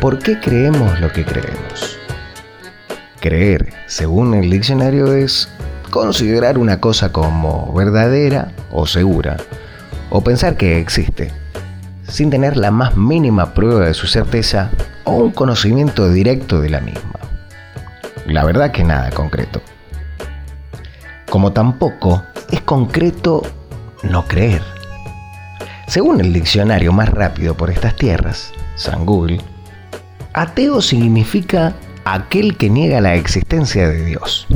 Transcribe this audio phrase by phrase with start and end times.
[0.00, 1.98] ¿Por qué creemos lo que creemos?
[3.18, 5.48] Creer, según el diccionario, es
[5.90, 9.38] considerar una cosa como verdadera o segura,
[10.10, 11.32] o pensar que existe,
[12.06, 14.70] sin tener la más mínima prueba de su certeza
[15.02, 17.18] o un conocimiento directo de la misma.
[18.24, 19.60] La verdad que nada concreto.
[21.28, 23.42] Como tampoco es concreto
[24.04, 24.62] no creer.
[25.88, 29.40] Según el diccionario más rápido por estas tierras, San Google,
[30.40, 31.74] ateo significa
[32.04, 34.46] aquel que niega la existencia de Dios.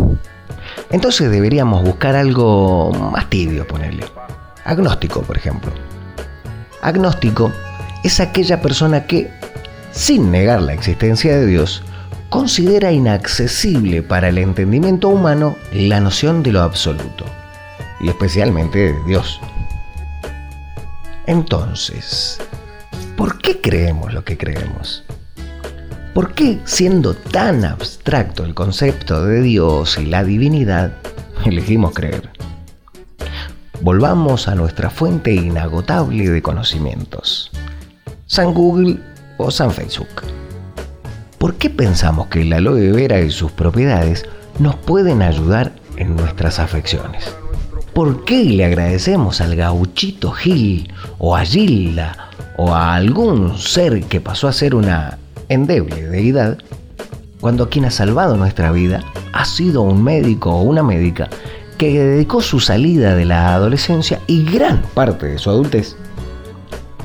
[0.90, 4.04] Entonces deberíamos buscar algo más tibio, ponerle.
[4.64, 5.72] Agnóstico, por ejemplo.
[6.82, 7.50] Agnóstico
[8.04, 9.28] es aquella persona que,
[9.90, 11.82] sin negar la existencia de Dios,
[12.28, 17.24] considera inaccesible para el entendimiento humano la noción de lo absoluto,
[18.00, 19.40] y especialmente de Dios.
[21.26, 22.38] Entonces,
[23.16, 25.04] ¿por qué creemos lo que creemos?
[26.14, 30.92] ¿Por qué, siendo tan abstracto el concepto de Dios y la divinidad,
[31.46, 32.28] elegimos creer?
[33.80, 37.50] Volvamos a nuestra fuente inagotable de conocimientos.
[38.26, 38.98] San Google
[39.38, 40.22] o San Facebook.
[41.38, 44.26] ¿Por qué pensamos que la aloe vera y sus propiedades
[44.58, 47.34] nos pueden ayudar en nuestras afecciones?
[47.94, 54.20] ¿Por qué le agradecemos al gauchito Gil o a Gilda o a algún ser que
[54.20, 55.18] pasó a ser una
[55.52, 56.58] endeble deidad
[57.40, 61.28] cuando quien ha salvado nuestra vida ha sido un médico o una médica
[61.76, 65.96] que dedicó su salida de la adolescencia y gran parte de su adultez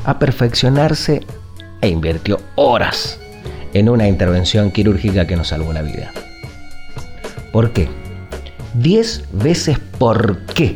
[0.05, 1.25] a perfeccionarse
[1.81, 3.19] e invirtió horas
[3.73, 6.11] en una intervención quirúrgica que nos salvó la vida.
[7.51, 7.89] ¿Por qué?
[8.75, 10.75] Diez veces por qué.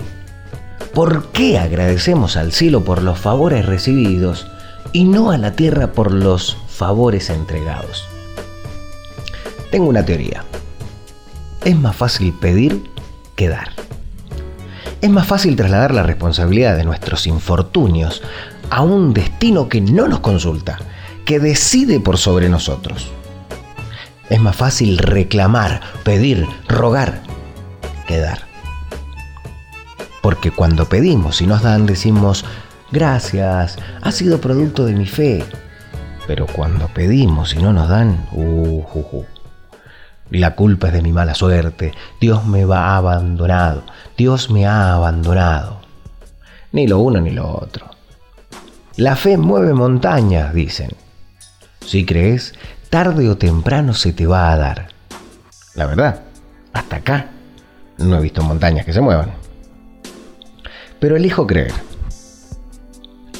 [0.93, 4.47] ¿Por qué agradecemos al cielo por los favores recibidos
[4.91, 8.07] y no a la tierra por los favores entregados?
[9.69, 10.43] Tengo una teoría.
[11.63, 12.89] Es más fácil pedir
[13.35, 13.69] que dar.
[14.99, 18.23] Es más fácil trasladar la responsabilidad de nuestros infortunios
[18.71, 20.79] a un destino que no nos consulta
[21.23, 23.11] que decide por sobre nosotros.
[24.31, 27.21] Es más fácil reclamar, pedir, rogar
[28.07, 28.39] que dar.
[30.23, 32.43] Porque cuando pedimos y nos dan decimos,
[32.91, 35.45] gracias, ha sido producto de mi fe.
[36.31, 39.25] Pero cuando pedimos y no nos dan, uh, uh, uh,
[40.29, 43.83] la culpa es de mi mala suerte, Dios me va abandonado,
[44.17, 45.81] Dios me ha abandonado.
[46.71, 47.85] Ni lo uno ni lo otro.
[48.95, 50.91] La fe mueve montañas, dicen.
[51.85, 52.53] Si crees,
[52.89, 54.87] tarde o temprano se te va a dar.
[55.75, 56.21] La verdad,
[56.71, 57.27] hasta acá
[57.97, 59.33] no he visto montañas que se muevan.
[60.97, 61.73] Pero elijo creer.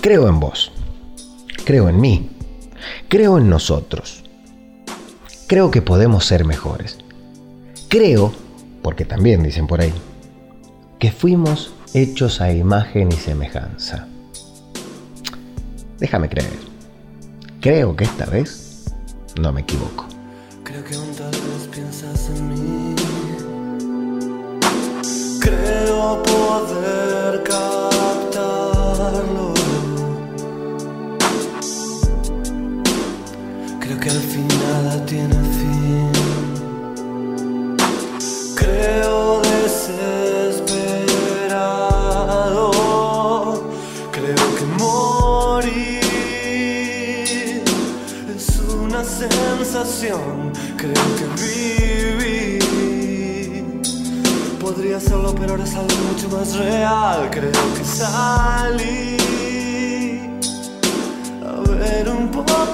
[0.02, 0.74] Creo en vos.
[1.64, 2.41] Creo en mí.
[3.08, 4.24] Creo en nosotros.
[5.48, 6.98] Creo que podemos ser mejores.
[7.90, 8.34] Creo,
[8.82, 9.94] porque también dicen por ahí,
[10.98, 14.08] que fuimos hechos a imagen y semejanza.
[16.00, 16.58] Déjame creer.
[17.60, 18.86] Creo que esta vez
[19.40, 20.06] no me equivoco.
[20.64, 22.96] Creo que aún tal vez piensas en mí.
[25.40, 27.81] Creo poder captarlo.
[33.92, 36.12] Creo que al fin nada tiene fin.
[38.56, 40.32] Creo desesperado.
[44.14, 46.00] Creo que morir
[48.34, 50.54] es una sensación.
[50.78, 51.26] Creo que
[52.16, 52.64] vivir
[54.62, 57.30] podría serlo, pero ahora es algo mucho más real.
[57.30, 59.51] Creo que salí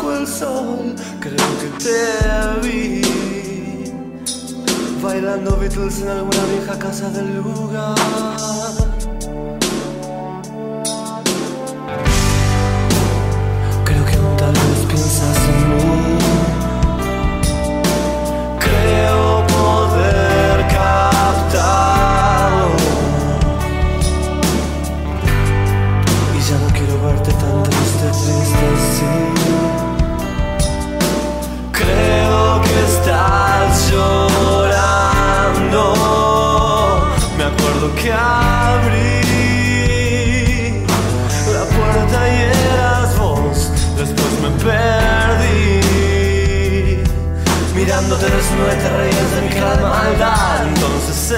[0.06, 0.96] el sol.
[1.20, 3.02] Creo que te vi
[5.02, 8.87] bailando Beatles en alguna vieja casa del lugar.
[48.68, 48.90] Y te
[49.36, 50.68] de mi gran.
[50.68, 51.32] Entonces